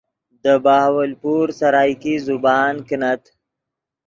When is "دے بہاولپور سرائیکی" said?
0.41-2.13